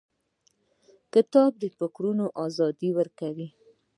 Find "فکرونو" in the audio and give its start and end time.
1.77-2.25